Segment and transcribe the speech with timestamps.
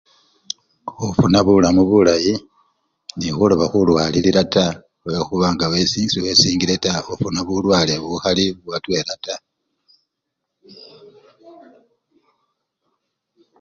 [0.97, 2.33] Khufuna bulamu bulayi
[3.15, 6.01] nende khuloba khulwalilila taa kakila nga so!
[6.11, 9.41] sewesigile taa khufuna bulwale bukhali bwatwela taa.